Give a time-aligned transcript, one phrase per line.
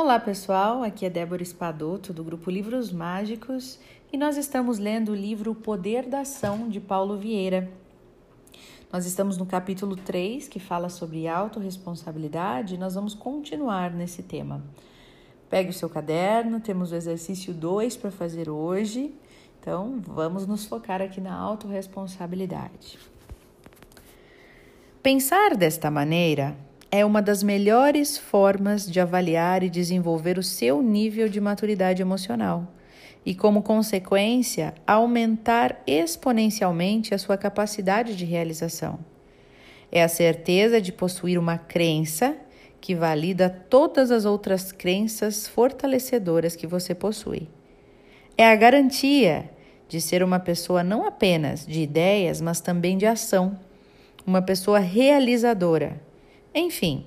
[0.00, 3.80] Olá pessoal, aqui é Débora Espadoto do grupo Livros Mágicos
[4.12, 7.68] e nós estamos lendo o livro O Poder da Ação de Paulo Vieira.
[8.92, 14.62] Nós estamos no capítulo 3 que fala sobre autorresponsabilidade e nós vamos continuar nesse tema.
[15.50, 19.12] Pegue o seu caderno, temos o exercício 2 para fazer hoje,
[19.60, 23.00] então vamos nos focar aqui na autorresponsabilidade.
[25.02, 26.56] Pensar desta maneira
[26.90, 32.66] é uma das melhores formas de avaliar e desenvolver o seu nível de maturidade emocional
[33.26, 38.98] e, como consequência, aumentar exponencialmente a sua capacidade de realização.
[39.92, 42.36] É a certeza de possuir uma crença
[42.80, 47.48] que valida todas as outras crenças fortalecedoras que você possui.
[48.36, 49.50] É a garantia
[49.88, 53.58] de ser uma pessoa não apenas de ideias, mas também de ação,
[54.24, 56.07] uma pessoa realizadora
[56.58, 57.04] enfim,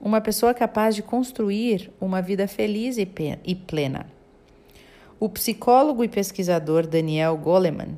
[0.00, 4.06] uma pessoa capaz de construir uma vida feliz e plena.
[5.18, 7.96] O psicólogo e pesquisador Daniel Goleman,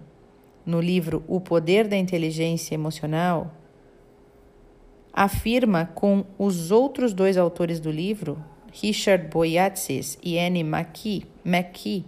[0.64, 3.52] no livro O Poder da Inteligência Emocional,
[5.12, 12.04] afirma com os outros dois autores do livro, Richard Boyatzis e Annie McKee, McKee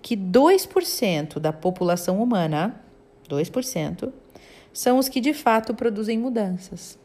[0.00, 2.80] que 2% da população humana,
[3.28, 4.12] 2%,
[4.72, 6.98] são os que de fato produzem mudanças.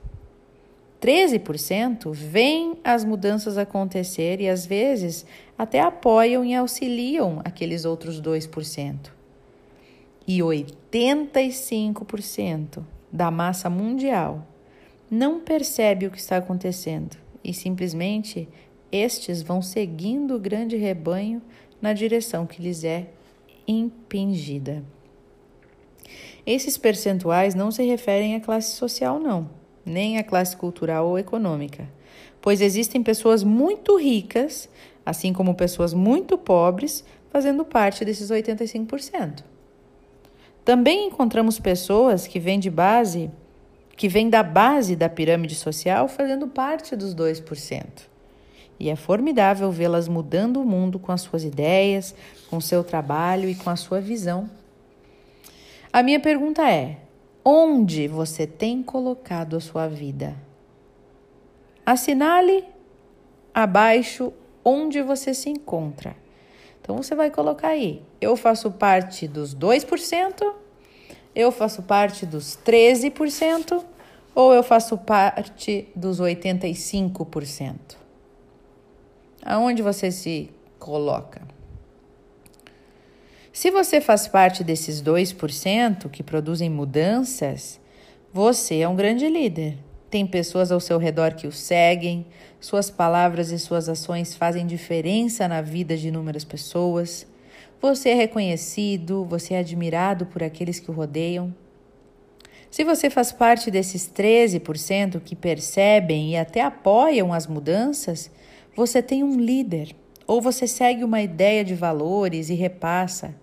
[1.03, 5.25] 13% veem as mudanças acontecer e às vezes
[5.57, 9.11] até apoiam e auxiliam aqueles outros 2%.
[10.25, 14.47] E 85% da massa mundial
[15.11, 18.47] não percebe o que está acontecendo e simplesmente
[18.89, 21.41] estes vão seguindo o grande rebanho
[21.81, 23.07] na direção que lhes é
[23.67, 24.81] impingida.
[26.45, 31.87] Esses percentuais não se referem à classe social, não nem a classe cultural ou econômica,
[32.41, 34.69] pois existem pessoas muito ricas,
[35.05, 39.43] assim como pessoas muito pobres, fazendo parte desses 85%.
[40.63, 43.29] Também encontramos pessoas que vêm de base,
[43.97, 47.85] que vêm da base da pirâmide social, fazendo parte dos 2%.
[48.79, 52.15] E é formidável vê-las mudando o mundo com as suas ideias,
[52.49, 54.49] com seu trabalho e com a sua visão.
[55.91, 56.97] A minha pergunta é:
[57.43, 60.35] onde você tem colocado a sua vida.
[61.85, 62.63] Assinale
[63.53, 64.31] abaixo
[64.63, 66.15] onde você se encontra.
[66.81, 70.53] Então você vai colocar aí: eu faço parte dos 2%,
[71.35, 73.83] eu faço parte dos 13%,
[74.33, 77.97] ou eu faço parte dos 85%.
[79.45, 80.49] Aonde você se
[80.79, 81.41] coloca?
[83.53, 87.79] Se você faz parte desses 2% que produzem mudanças,
[88.33, 89.77] você é um grande líder.
[90.09, 92.25] Tem pessoas ao seu redor que o seguem,
[92.59, 97.27] suas palavras e suas ações fazem diferença na vida de inúmeras pessoas.
[97.79, 101.53] Você é reconhecido, você é admirado por aqueles que o rodeiam.
[102.71, 108.31] Se você faz parte desses 13% que percebem e até apoiam as mudanças,
[108.75, 113.42] você tem um líder, ou você segue uma ideia de valores e repassa.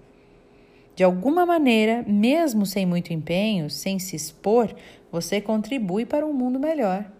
[1.00, 4.70] De alguma maneira, mesmo sem muito empenho, sem se expor,
[5.10, 7.10] você contribui para um mundo melhor.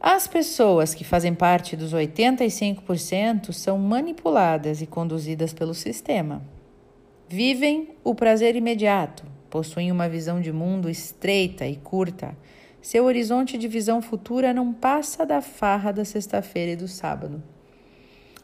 [0.00, 6.42] As pessoas que fazem parte dos 85% são manipuladas e conduzidas pelo sistema.
[7.28, 12.36] Vivem o prazer imediato, possuem uma visão de mundo estreita e curta.
[12.82, 17.40] Seu horizonte de visão futura não passa da farra da sexta-feira e do sábado.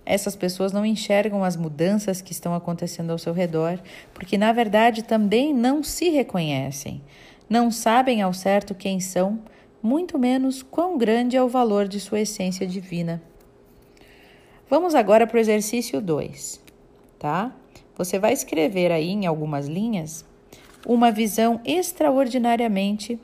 [0.07, 3.81] Essas pessoas não enxergam as mudanças que estão acontecendo ao seu redor,
[4.15, 7.03] porque na verdade também não se reconhecem,
[7.51, 9.41] não sabem ao certo quem são,
[9.83, 13.21] muito menos quão grande é o valor de sua essência divina.
[14.71, 16.61] Vamos agora para o exercício 2,
[17.19, 17.53] tá?
[17.97, 20.25] Você vai escrever aí em algumas linhas
[20.87, 23.19] uma visão extraordinariamente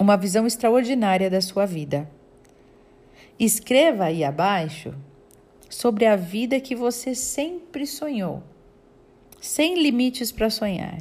[0.00, 2.10] uma visão extraordinária da sua vida.
[3.38, 4.94] Escreva aí abaixo
[5.70, 8.42] sobre a vida que você sempre sonhou,
[9.40, 11.00] sem limites para sonhar.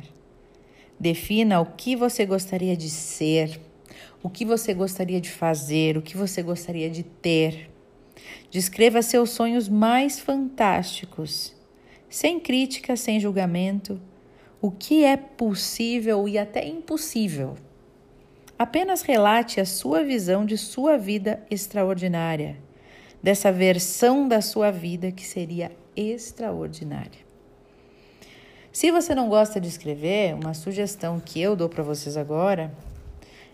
[1.00, 3.60] Defina o que você gostaria de ser,
[4.22, 7.72] o que você gostaria de fazer, o que você gostaria de ter.
[8.52, 11.56] Descreva seus sonhos mais fantásticos,
[12.08, 14.00] sem crítica, sem julgamento,
[14.62, 17.56] o que é possível e até impossível.
[18.58, 22.69] Apenas relate a sua visão de sua vida extraordinária
[23.22, 27.30] dessa versão da sua vida que seria extraordinária.
[28.72, 32.72] Se você não gosta de escrever, uma sugestão que eu dou para vocês agora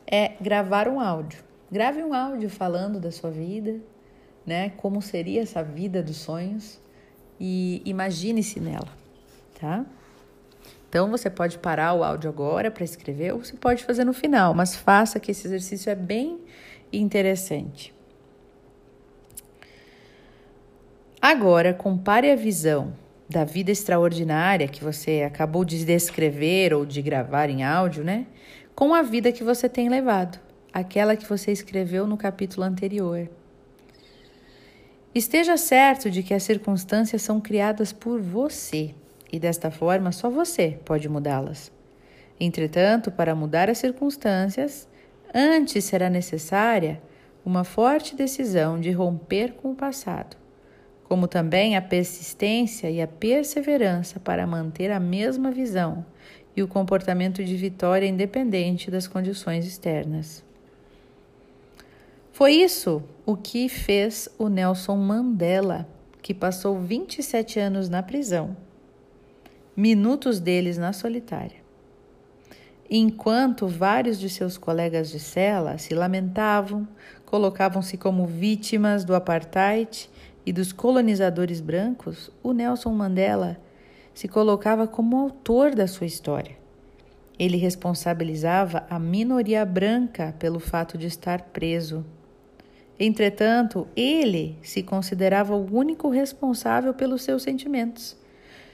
[0.06, 1.44] é gravar um áudio.
[1.72, 3.80] Grave um áudio falando da sua vida,
[4.46, 6.80] né, como seria essa vida dos sonhos
[7.40, 8.88] e imagine-se nela,
[9.60, 9.84] tá?
[10.88, 14.54] Então você pode parar o áudio agora para escrever ou você pode fazer no final,
[14.54, 16.40] mas faça que esse exercício é bem
[16.94, 17.95] interessante.
[21.22, 22.94] Agora, compare a visão
[23.28, 28.28] da vida extraordinária que você acabou de descrever ou de gravar em áudio, né?
[28.76, 30.40] Com a vida que você tem levado,
[30.72, 33.30] aquela que você escreveu no capítulo anterior.
[35.14, 38.94] Esteja certo de que as circunstâncias são criadas por você
[39.32, 41.72] e desta forma só você pode mudá-las.
[42.40, 44.88] Entretanto, para mudar as circunstâncias,
[45.34, 47.02] antes será necessária
[47.46, 50.36] uma forte decisão de romper com o passado,
[51.08, 56.06] como também a persistência e a perseverança para manter a mesma visão
[56.56, 60.44] e o comportamento de vitória independente das condições externas.
[62.32, 65.88] Foi isso o que fez o Nelson Mandela,
[66.22, 68.58] que passou 27 anos na prisão,
[69.76, 71.64] minutos deles na solitária.
[72.90, 76.88] Enquanto vários de seus colegas de cela se lamentavam,
[77.26, 80.10] colocavam-se como vítimas do apartheid
[80.46, 83.58] e dos colonizadores brancos, o Nelson Mandela
[84.14, 86.56] se colocava como autor da sua história.
[87.38, 92.06] Ele responsabilizava a minoria branca pelo fato de estar preso
[93.00, 98.16] Entretanto, ele se considerava o único responsável pelos seus sentimentos,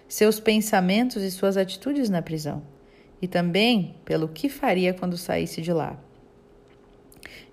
[0.07, 2.61] seus pensamentos e suas atitudes na prisão,
[3.19, 5.97] e também pelo que faria quando saísse de lá.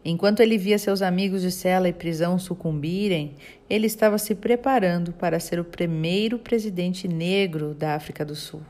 [0.04, 3.34] Enquanto ele via seus amigos de cela e prisão sucumbirem,
[3.68, 8.62] ele estava se preparando para ser o primeiro presidente negro da África do Sul.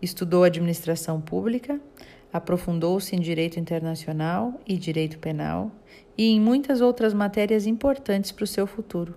[0.00, 1.80] Estudou administração pública,
[2.32, 5.70] aprofundou-se em direito internacional e direito penal
[6.16, 9.14] e em muitas outras matérias importantes para o seu futuro.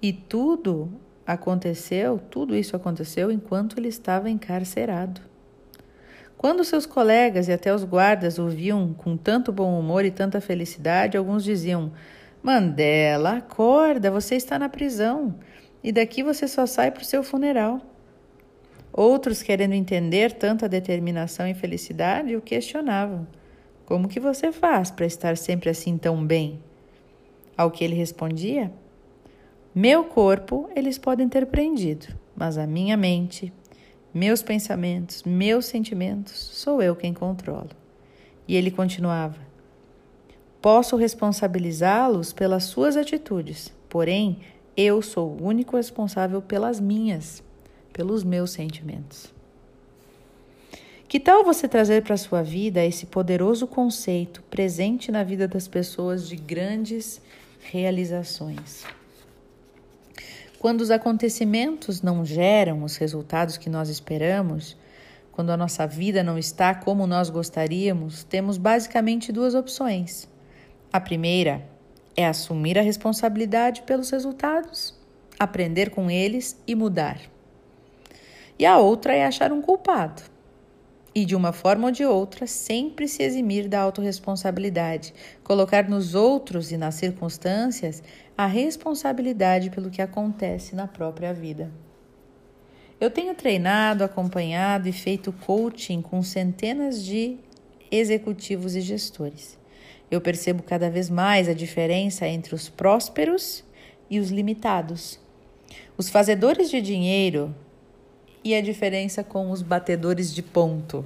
[0.00, 0.90] E tudo
[1.24, 5.31] aconteceu, tudo isso aconteceu enquanto ele estava encarcerado.
[6.42, 10.40] Quando seus colegas e até os guardas o viam com tanto bom humor e tanta
[10.40, 11.92] felicidade, alguns diziam:
[12.42, 15.36] Mandela, acorda, você está na prisão
[15.84, 17.80] e daqui você só sai para o seu funeral.
[18.92, 23.24] Outros, querendo entender tanta determinação e felicidade, o questionavam.
[23.86, 26.58] Como que você faz para estar sempre assim tão bem?
[27.56, 28.72] Ao que ele respondia:
[29.72, 33.52] Meu corpo eles podem ter prendido, mas a minha mente,
[34.14, 37.70] meus pensamentos, meus sentimentos, sou eu quem controlo.
[38.46, 39.38] E ele continuava:
[40.60, 44.40] Posso responsabilizá-los pelas suas atitudes, porém
[44.76, 47.42] eu sou o único responsável pelas minhas,
[47.92, 49.32] pelos meus sentimentos.
[51.08, 55.68] Que tal você trazer para a sua vida esse poderoso conceito presente na vida das
[55.68, 57.20] pessoas de grandes
[57.60, 58.84] realizações?
[60.62, 64.76] Quando os acontecimentos não geram os resultados que nós esperamos,
[65.32, 70.28] quando a nossa vida não está como nós gostaríamos, temos basicamente duas opções.
[70.92, 71.68] A primeira
[72.16, 74.94] é assumir a responsabilidade pelos resultados,
[75.36, 77.18] aprender com eles e mudar.
[78.56, 80.22] E a outra é achar um culpado
[81.14, 85.14] e, de uma forma ou de outra, sempre se eximir da autorresponsabilidade,
[85.44, 88.02] colocar nos outros e nas circunstâncias
[88.36, 91.70] a responsabilidade pelo que acontece na própria vida.
[93.00, 97.36] Eu tenho treinado, acompanhado e feito coaching com centenas de
[97.90, 99.58] executivos e gestores.
[100.10, 103.64] Eu percebo cada vez mais a diferença entre os prósperos
[104.08, 105.18] e os limitados.
[105.96, 107.54] Os fazedores de dinheiro
[108.44, 111.04] e a diferença com os batedores de ponto.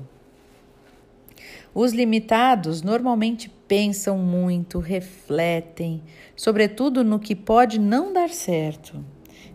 [1.74, 6.02] Os limitados normalmente pensam muito, refletem,
[6.34, 9.04] sobretudo no que pode não dar certo,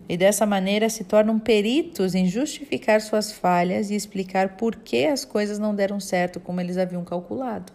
[0.08, 5.24] e dessa maneira se tornam peritos em justificar suas falhas e explicar por que as
[5.24, 7.72] coisas não deram certo como eles haviam calculado.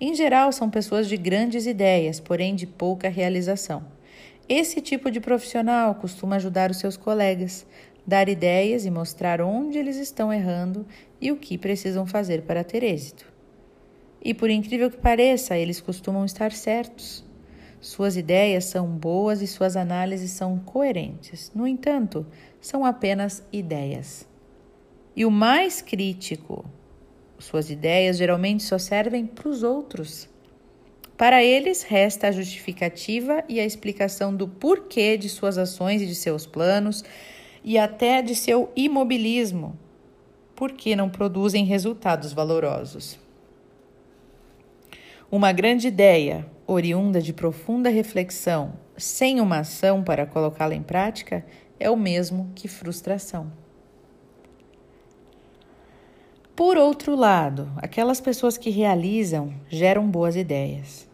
[0.00, 3.84] Em geral, são pessoas de grandes ideias, porém de pouca realização.
[4.48, 7.66] Esse tipo de profissional costuma ajudar os seus colegas,
[8.08, 10.86] dar ideias e mostrar onde eles estão errando
[11.20, 13.30] e o que precisam fazer para ter êxito.
[14.24, 17.22] E por incrível que pareça, eles costumam estar certos.
[17.82, 21.52] Suas ideias são boas e suas análises são coerentes.
[21.54, 22.26] No entanto,
[22.62, 24.26] são apenas ideias.
[25.14, 26.64] E o mais crítico,
[27.38, 30.30] suas ideias geralmente só servem para os outros.
[31.14, 36.14] Para eles, resta a justificativa e a explicação do porquê de suas ações e de
[36.14, 37.04] seus planos,
[37.62, 39.78] e até de seu imobilismo,
[40.54, 43.18] porque não produzem resultados valorosos.
[45.30, 51.44] Uma grande ideia, oriunda de profunda reflexão, sem uma ação para colocá-la em prática
[51.78, 53.52] é o mesmo que frustração.
[56.56, 61.08] Por outro lado, aquelas pessoas que realizam geram boas ideias.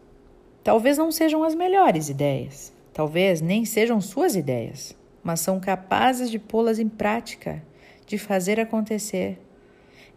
[0.63, 6.39] Talvez não sejam as melhores ideias, talvez nem sejam suas ideias, mas são capazes de
[6.39, 7.65] pô-las em prática,
[8.07, 9.41] de fazer acontecer.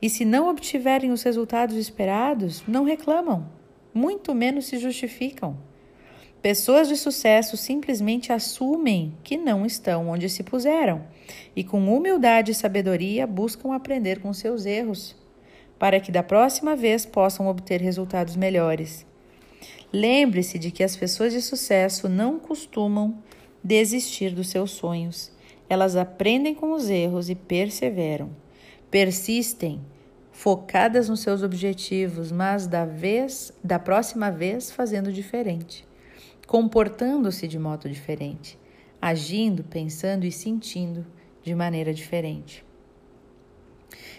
[0.02, 3.50] E se não obtiverem os resultados esperados, não reclamam,
[3.94, 5.58] muito menos se justificam.
[6.42, 11.04] Pessoas de sucesso simplesmente assumem que não estão onde se puseram
[11.56, 15.16] e, com humildade e sabedoria, buscam aprender com seus erros,
[15.80, 19.06] para que da próxima vez possam obter resultados melhores.
[19.92, 23.18] Lembre-se de que as pessoas de sucesso não costumam
[23.68, 25.32] desistir dos seus sonhos.
[25.70, 28.30] Elas aprendem com os erros e perseveram.
[28.90, 29.82] Persistem,
[30.32, 35.88] focadas nos seus objetivos, mas da vez, da próxima vez fazendo diferente
[36.48, 38.58] comportando-se de modo diferente,
[39.02, 41.06] agindo, pensando e sentindo
[41.44, 42.66] de maneira diferente.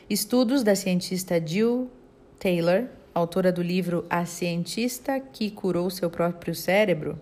[0.08, 1.90] Estudos da cientista Jill
[2.38, 7.18] Taylor, autora do livro A Cientista que Curou Seu Próprio Cérebro,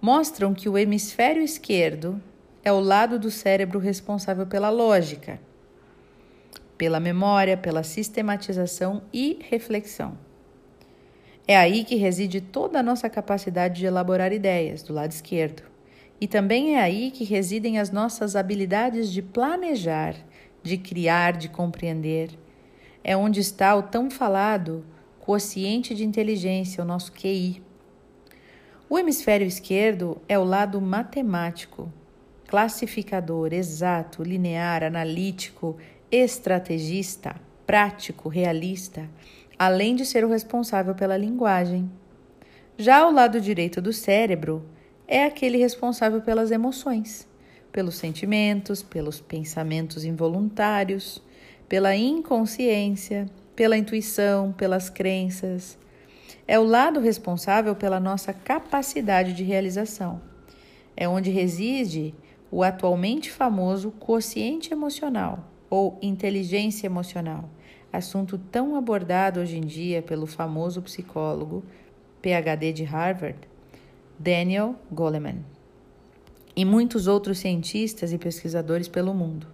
[0.00, 2.20] mostram que o hemisfério esquerdo
[2.62, 5.40] é o lado do cérebro responsável pela lógica,
[6.76, 10.16] pela memória, pela sistematização e reflexão.
[11.46, 15.62] É aí que reside toda a nossa capacidade de elaborar ideias, do lado esquerdo.
[16.20, 20.14] E também é aí que residem as nossas habilidades de planejar,
[20.62, 22.30] de criar, de compreender.
[23.02, 24.84] É onde está o tão falado
[25.20, 27.62] quociente de inteligência, o nosso QI.
[28.90, 31.92] O hemisfério esquerdo é o lado matemático,
[32.46, 35.76] classificador, exato, linear, analítico,
[36.10, 39.08] estrategista, prático, realista
[39.58, 41.90] além de ser o responsável pela linguagem.
[42.76, 44.64] Já o lado direito do cérebro
[45.06, 47.26] é aquele responsável pelas emoções,
[47.72, 51.20] pelos sentimentos, pelos pensamentos involuntários,
[51.68, 53.26] pela inconsciência,
[53.56, 55.76] pela intuição, pelas crenças.
[56.48, 60.20] É o lado responsável pela nossa capacidade de realização.
[60.96, 62.12] É onde reside
[62.50, 67.48] o atualmente famoso quociente emocional ou inteligência emocional
[67.92, 71.64] assunto tão abordado hoje em dia pelo famoso psicólogo
[72.20, 73.38] PhD de Harvard,
[74.18, 75.44] Daniel Goleman,
[76.54, 79.46] e muitos outros cientistas e pesquisadores pelo mundo.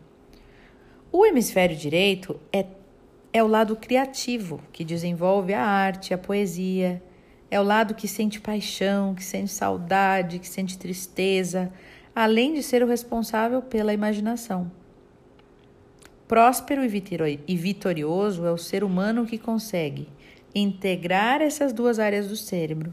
[1.12, 2.64] O hemisfério direito é,
[3.34, 7.02] é o lado criativo, que desenvolve a arte, a poesia,
[7.50, 11.72] é o lado que sente paixão, que sente saudade, que sente tristeza,
[12.14, 14.70] além de ser o responsável pela imaginação.
[16.28, 20.06] Próspero e vitorioso é o ser humano que consegue
[20.54, 22.92] integrar essas duas áreas do cérebro,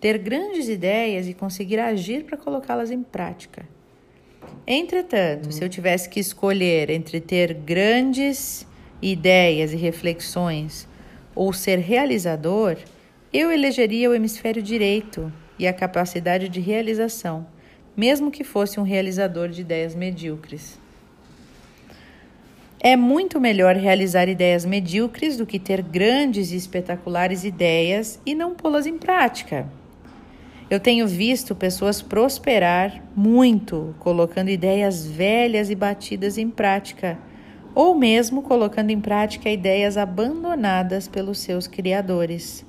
[0.00, 3.68] ter grandes ideias e conseguir agir para colocá-las em prática.
[4.66, 8.66] Entretanto, se eu tivesse que escolher entre ter grandes
[9.12, 10.88] ideias e reflexões
[11.34, 12.76] ou ser realizador,
[13.32, 17.46] eu elegeria o hemisfério direito e a capacidade de realização,
[17.96, 20.78] mesmo que fosse um realizador de ideias medíocres.
[22.80, 28.54] É muito melhor realizar ideias medíocres do que ter grandes e espetaculares ideias e não
[28.54, 29.66] pô-las em prática.
[30.70, 37.18] Eu tenho visto pessoas prosperar muito colocando ideias velhas e batidas em prática,
[37.74, 42.64] ou mesmo colocando em prática ideias abandonadas pelos seus criadores.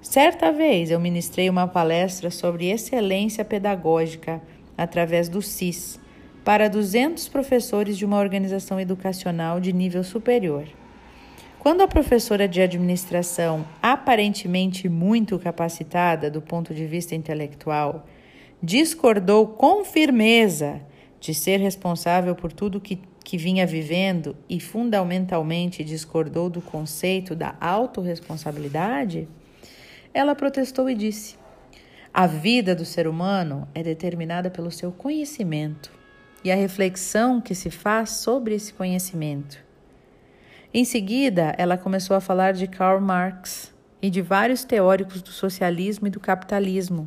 [0.00, 4.40] Certa vez eu ministrei uma palestra sobre excelência pedagógica
[4.76, 5.98] através do CIS
[6.44, 10.64] para 200 professores de uma organização educacional de nível superior.
[11.58, 18.06] Quando a professora de administração, aparentemente muito capacitada do ponto de vista intelectual,
[18.62, 20.80] discordou com firmeza
[21.20, 27.54] de ser responsável por tudo que, que vinha vivendo e fundamentalmente discordou do conceito da
[27.60, 29.28] autorresponsabilidade,
[30.14, 31.36] ela protestou e disse:
[32.14, 35.92] A vida do ser humano é determinada pelo seu conhecimento
[36.42, 39.62] e a reflexão que se faz sobre esse conhecimento.
[40.72, 46.06] Em seguida, ela começou a falar de Karl Marx e de vários teóricos do socialismo
[46.06, 47.06] e do capitalismo,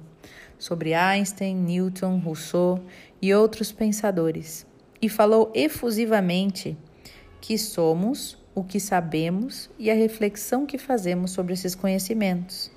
[0.60, 2.80] sobre Einstein, Newton, Rousseau
[3.20, 4.70] e outros pensadores,
[5.02, 6.78] e falou efusivamente
[7.40, 12.72] que somos o que sabemos e a reflexão que fazemos sobre esses conhecimentos.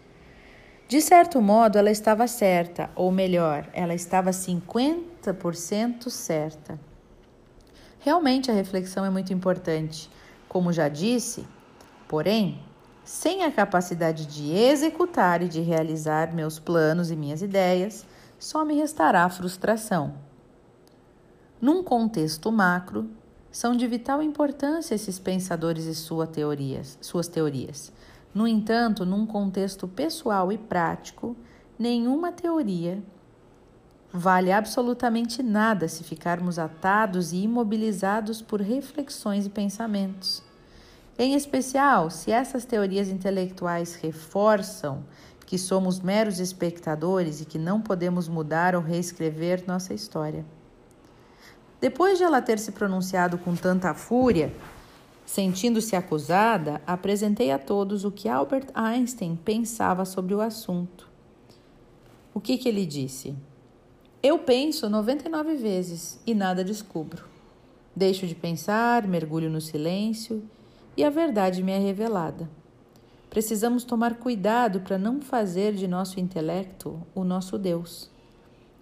[0.86, 6.78] De certo modo, ela estava certa, ou melhor, ela estava 50% certa.
[8.00, 10.10] Realmente a reflexão é muito importante,
[10.48, 11.46] como já disse,
[12.06, 12.60] porém,
[13.02, 18.06] sem a capacidade de executar e de realizar meus planos e minhas ideias,
[18.38, 20.14] só me restará frustração.
[21.60, 23.08] Num contexto macro,
[23.50, 27.92] são de vital importância esses pensadores e sua teorias, suas teorias.
[28.34, 31.36] No entanto, num contexto pessoal e prático,
[31.78, 33.00] nenhuma teoria
[34.12, 40.42] vale absolutamente nada se ficarmos atados e imobilizados por reflexões e pensamentos.
[41.16, 45.04] Em especial, se essas teorias intelectuais reforçam
[45.46, 50.44] que somos meros espectadores e que não podemos mudar ou reescrever nossa história.
[51.80, 54.52] Depois de ela ter se pronunciado com tanta fúria,
[55.26, 61.08] sentindo-se acusada, apresentei a todos o que Albert Einstein pensava sobre o assunto.
[62.32, 63.34] O que, que ele disse?
[64.22, 67.24] Eu penso 99 vezes e nada descubro.
[67.94, 70.42] Deixo de pensar, mergulho no silêncio
[70.96, 72.48] e a verdade me é revelada.
[73.28, 78.10] Precisamos tomar cuidado para não fazer de nosso intelecto o nosso Deus.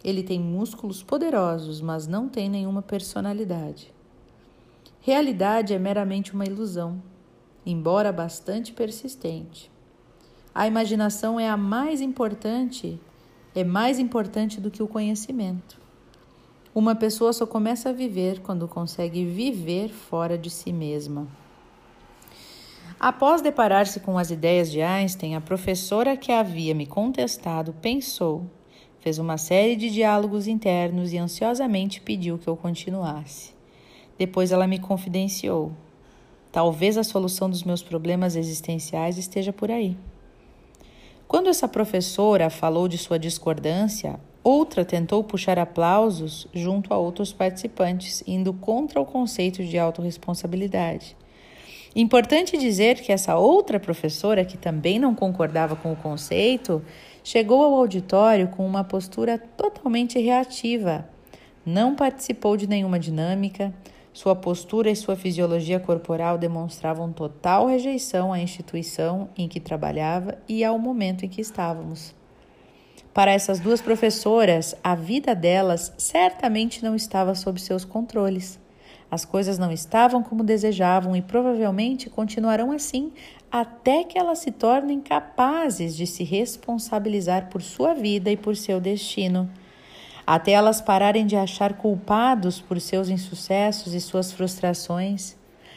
[0.05, 3.93] Ele tem músculos poderosos, mas não tem nenhuma personalidade.
[5.01, 7.03] Realidade é meramente uma ilusão,
[7.65, 9.71] embora bastante persistente.
[10.55, 13.01] A imaginação é a mais importante,
[13.55, 15.81] é mais importante do que o conhecimento.
[16.75, 21.29] Uma pessoa só começa a viver quando consegue viver fora de si mesma.
[22.99, 28.47] Após deparar-se com as ideias de Einstein, a professora que havia me contestado pensou
[29.03, 33.53] Fez uma série de diálogos internos e ansiosamente pediu que eu continuasse.
[34.17, 35.73] Depois ela me confidenciou.
[36.53, 39.97] Talvez a solução dos meus problemas existenciais esteja por aí.
[41.27, 48.23] Quando essa professora falou de sua discordância, outra tentou puxar aplausos junto a outros participantes,
[48.25, 51.17] indo contra o conceito de autorresponsabilidade.
[51.95, 56.83] Importante dizer que essa outra professora, que também não concordava com o conceito,
[57.23, 61.09] chegou ao auditório com uma postura totalmente reativa.
[61.65, 63.73] Não participou de nenhuma dinâmica,
[64.13, 70.63] sua postura e sua fisiologia corporal demonstravam total rejeição à instituição em que trabalhava e
[70.63, 72.15] ao momento em que estávamos.
[73.15, 78.59] Para essas duas professoras, a vida delas certamente não estava sob seus controles.
[79.13, 83.13] As coisas não estavam como desejavam e provavelmente continuarão assim
[83.51, 88.81] até que elas se tornem capazes de se responsabilizar por sua vida e por seu
[88.81, 89.51] destino.
[90.27, 95.37] Até elas pararem de achar culpados por seus insucessos e suas frustrações.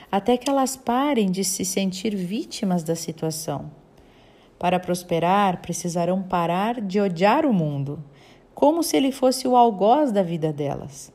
[0.10, 3.70] Até que elas parem de se sentir vítimas da situação.
[4.58, 8.02] Para prosperar, precisarão parar de odiar o mundo,
[8.54, 11.14] como se ele fosse o algoz da vida delas.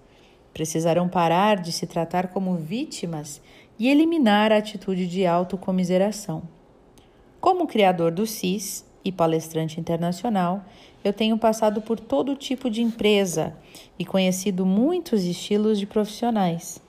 [0.53, 3.41] Precisarão parar de se tratar como vítimas
[3.79, 6.43] e eliminar a atitude de autocomiseração.
[7.41, 10.63] Como criador do CIS e palestrante internacional,
[11.03, 13.57] eu tenho passado por todo tipo de empresa
[13.99, 16.83] e conhecido muitos estilos de profissionais.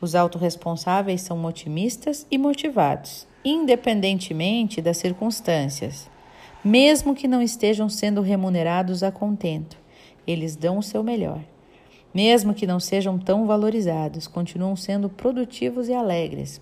[0.00, 6.10] Os autorresponsáveis são otimistas e motivados, independentemente das circunstâncias.
[6.64, 9.76] Mesmo que não estejam sendo remunerados a contento,
[10.26, 11.40] eles dão o seu melhor.
[12.14, 16.60] Mesmo que não sejam tão valorizados, continuam sendo produtivos e alegres.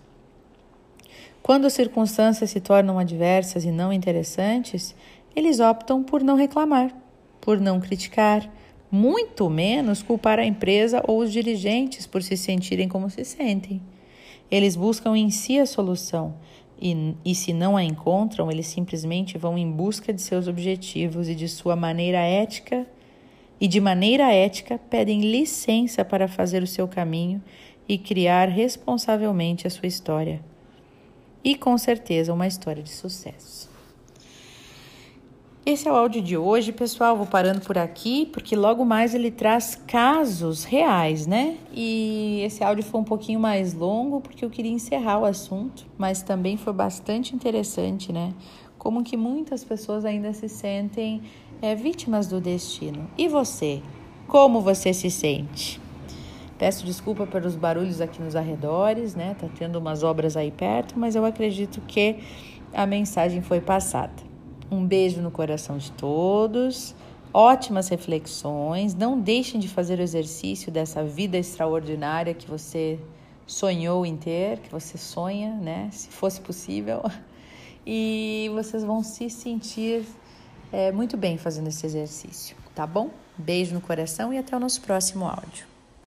[1.43, 4.95] Quando as circunstâncias se tornam adversas e não interessantes,
[5.35, 6.95] eles optam por não reclamar,
[7.41, 8.49] por não criticar,
[8.91, 13.81] muito menos culpar a empresa ou os dirigentes por se sentirem como se sentem.
[14.51, 16.35] Eles buscam em si a solução
[16.81, 21.35] e, e, se não a encontram, eles simplesmente vão em busca de seus objetivos e
[21.35, 22.87] de sua maneira ética
[23.61, 27.43] e de maneira ética pedem licença para fazer o seu caminho
[27.87, 30.41] e criar responsavelmente a sua história.
[31.45, 33.69] E com certeza uma história de sucesso.
[35.65, 37.17] Esse é o áudio de hoje, pessoal.
[37.17, 41.59] Vou parando por aqui, porque logo mais ele traz casos reais, né?
[41.73, 46.23] E esse áudio foi um pouquinho mais longo, porque eu queria encerrar o assunto, mas
[46.23, 48.33] também foi bastante interessante, né?
[48.81, 51.21] Como que muitas pessoas ainda se sentem
[51.61, 53.11] é, vítimas do destino.
[53.17, 53.83] E você?
[54.27, 55.79] Como você se sente?
[56.59, 59.37] Peço desculpa pelos barulhos aqui nos arredores, né?
[59.39, 62.21] Tá tendo umas obras aí perto, mas eu acredito que
[62.73, 64.15] a mensagem foi passada.
[64.71, 66.95] Um beijo no coração de todos.
[67.35, 68.95] Ótimas reflexões.
[68.95, 72.99] Não deixem de fazer o exercício dessa vida extraordinária que você
[73.47, 75.91] sonhou em ter, que você sonha, né?
[75.93, 77.03] Se fosse possível.
[77.87, 80.05] E vocês vão se sentir
[80.73, 83.11] é, muito bem fazendo esse exercício, tá bom?
[83.37, 85.70] Beijo no coração e até o nosso próximo áudio.